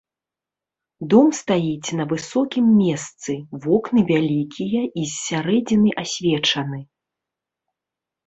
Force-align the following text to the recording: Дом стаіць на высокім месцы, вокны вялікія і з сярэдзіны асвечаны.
Дом 1.13 1.27
стаіць 1.39 1.95
на 1.97 2.03
высокім 2.13 2.65
месцы, 2.83 3.31
вокны 3.65 3.99
вялікія 4.11 4.81
і 4.85 5.01
з 5.11 5.13
сярэдзіны 5.27 5.89
асвечаны. 6.05 6.79